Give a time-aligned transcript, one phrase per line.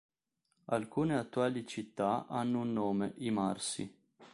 [0.71, 3.95] Alcune attuali città hanno un nome i Marsi.